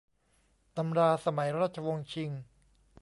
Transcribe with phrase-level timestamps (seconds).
[0.77, 2.29] ตำราสมัยราชวงศ์ชิง